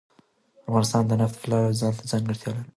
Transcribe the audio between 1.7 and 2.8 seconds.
ځانته ځانګړتیا لري.